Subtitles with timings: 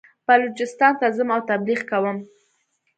[0.27, 2.17] بلوچستان ته ځم او تبلیغ کوم.